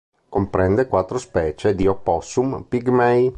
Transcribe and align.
Comprende 0.29 0.87
quattro 0.87 1.19
specie 1.19 1.75
di 1.75 1.85
opossum 1.85 2.63
pigmei. 2.63 3.29